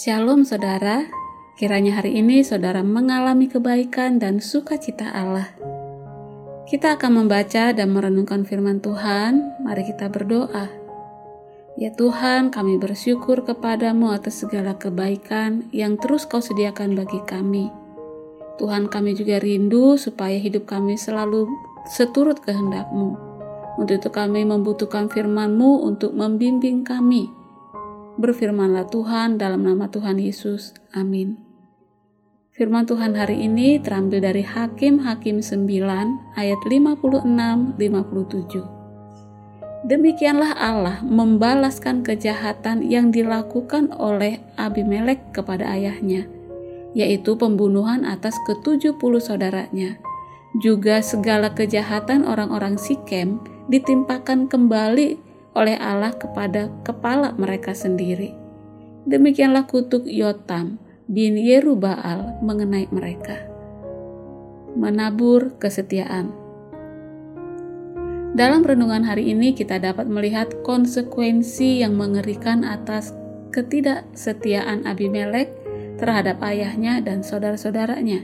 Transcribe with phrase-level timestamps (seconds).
[0.00, 1.12] Shalom saudara,
[1.60, 5.52] kiranya hari ini saudara mengalami kebaikan dan sukacita Allah.
[6.64, 10.72] Kita akan membaca dan merenungkan firman Tuhan, mari kita berdoa.
[11.76, 17.68] Ya Tuhan, kami bersyukur kepadamu atas segala kebaikan yang terus kau sediakan bagi kami.
[18.56, 21.44] Tuhan kami juga rindu supaya hidup kami selalu
[21.92, 23.20] seturut kehendakmu.
[23.76, 27.39] Untuk itu kami membutuhkan firman-Mu untuk membimbing kami.
[28.20, 30.76] Berfirmanlah Tuhan dalam nama Tuhan Yesus.
[30.92, 31.40] Amin.
[32.52, 38.60] Firman Tuhan hari ini terambil dari Hakim-Hakim 9 ayat 56-57.
[39.88, 46.28] Demikianlah Allah membalaskan kejahatan yang dilakukan oleh Abimelek kepada ayahnya,
[46.92, 49.96] yaitu pembunuhan atas ketujuh puluh saudaranya,
[50.60, 53.40] juga segala kejahatan orang-orang Sikem
[53.72, 58.34] ditimpakan kembali oleh Allah kepada kepala mereka sendiri.
[59.08, 60.78] Demikianlah kutuk Yotam
[61.10, 63.48] bin Yerubaal mengenai mereka.
[64.78, 66.30] Menabur kesetiaan.
[68.30, 73.10] Dalam renungan hari ini kita dapat melihat konsekuensi yang mengerikan atas
[73.50, 75.50] ketidaksetiaan Abimelek
[75.98, 78.22] terhadap ayahnya dan saudara-saudaranya.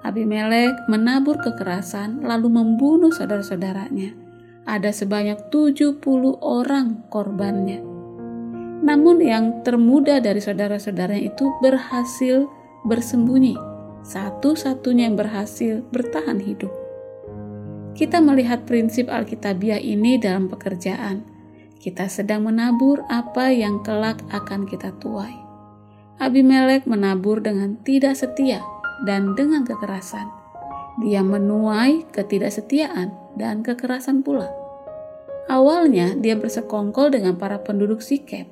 [0.00, 4.29] Abimelek menabur kekerasan lalu membunuh saudara-saudaranya
[4.68, 6.00] ada sebanyak 70
[6.40, 7.80] orang korbannya.
[8.80, 12.48] Namun yang termuda dari saudara-saudaranya itu berhasil
[12.88, 13.56] bersembunyi,
[14.04, 16.72] satu-satunya yang berhasil bertahan hidup.
[17.92, 21.20] Kita melihat prinsip Alkitabiah ini dalam pekerjaan.
[21.80, 25.36] Kita sedang menabur apa yang kelak akan kita tuai.
[26.20, 28.60] Abimelek menabur dengan tidak setia
[29.04, 30.28] dan dengan kekerasan.
[31.00, 34.50] Dia menuai ketidaksetiaan dan kekerasan pula.
[35.50, 38.46] Awalnya dia bersekongkol dengan para penduduk Sikem,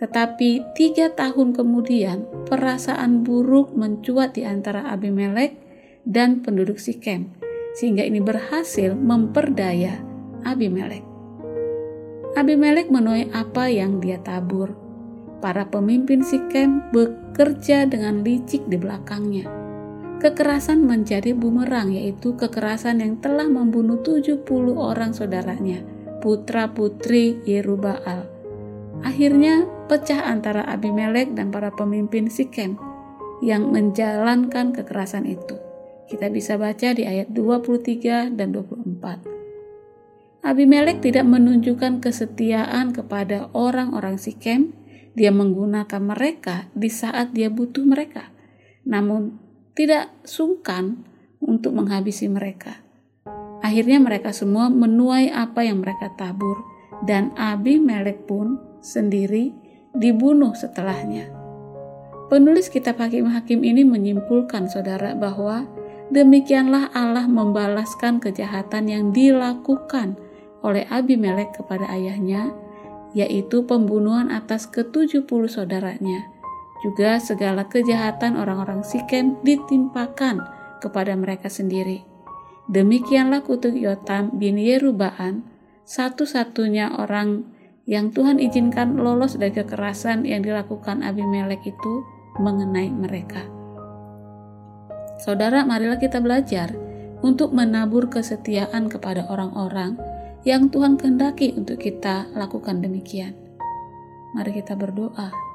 [0.00, 5.58] tetapi tiga tahun kemudian perasaan buruk mencuat di antara Abimelek
[6.08, 7.34] dan penduduk Sikem,
[7.76, 10.00] sehingga ini berhasil memperdaya
[10.46, 11.04] Abimelek.
[12.38, 14.72] Abimelek menuai apa yang dia tabur.
[15.42, 19.57] Para pemimpin Sikem bekerja dengan licik di belakangnya.
[20.18, 24.42] Kekerasan menjadi bumerang yaitu kekerasan yang telah membunuh 70
[24.74, 25.86] orang saudaranya
[26.18, 28.26] putra-putri Yerubaal.
[29.06, 32.74] Akhirnya pecah antara Abimelek dan para pemimpin Sikem
[33.46, 35.54] yang menjalankan kekerasan itu.
[36.10, 39.22] Kita bisa baca di ayat 23 dan 24.
[40.42, 44.74] Abimelek tidak menunjukkan kesetiaan kepada orang-orang Sikem.
[45.14, 48.30] Dia menggunakan mereka di saat dia butuh mereka,
[48.86, 49.47] namun
[49.78, 51.06] tidak sungkan
[51.38, 52.82] untuk menghabisi mereka.
[53.62, 56.58] Akhirnya mereka semua menuai apa yang mereka tabur
[57.06, 59.54] dan Abimelek pun sendiri
[59.94, 61.30] dibunuh setelahnya.
[62.26, 65.70] Penulis kitab Hakim-Hakim ini menyimpulkan saudara bahwa
[66.10, 70.18] demikianlah Allah membalaskan kejahatan yang dilakukan
[70.66, 72.50] oleh Abimelek kepada ayahnya,
[73.14, 76.26] yaitu pembunuhan atas ketujuh puluh saudaranya.
[76.78, 80.46] Juga segala kejahatan orang-orang Sikem ditimpakan
[80.78, 82.06] kepada mereka sendiri.
[82.70, 85.42] Demikianlah kutuk Yotam bin Yerubaan,
[85.88, 87.48] satu-satunya orang
[87.88, 92.04] yang Tuhan izinkan lolos dari kekerasan yang dilakukan Abimelek itu
[92.36, 93.48] mengenai mereka.
[95.18, 96.70] Saudara, marilah kita belajar
[97.24, 99.98] untuk menabur kesetiaan kepada orang-orang
[100.46, 103.34] yang Tuhan kehendaki untuk kita lakukan demikian.
[104.36, 105.47] Mari kita berdoa.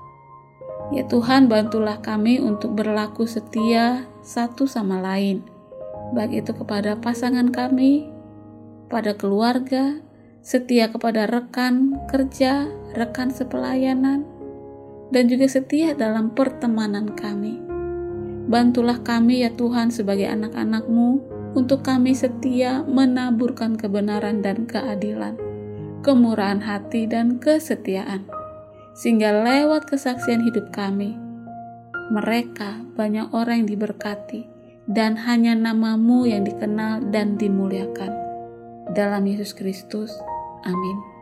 [0.92, 5.54] Ya Tuhan, bantulah kami untuk berlaku setia satu sama lain
[6.14, 8.08] baik itu kepada pasangan kami,
[8.88, 9.98] pada keluarga,
[10.46, 14.24] setia kepada rekan kerja, rekan sepelayanan,
[15.10, 17.58] dan juga setia dalam pertemanan kami.
[18.46, 25.34] Bantulah kami ya Tuhan sebagai anak-anakmu untuk kami setia menaburkan kebenaran dan keadilan,
[26.06, 28.30] kemurahan hati dan kesetiaan,
[28.94, 31.18] sehingga lewat kesaksian hidup kami,
[32.14, 34.50] mereka banyak orang yang diberkati,
[34.90, 38.12] dan hanya namamu yang dikenal dan dimuliakan.
[38.92, 40.12] Dalam Yesus Kristus,
[40.68, 41.13] amin.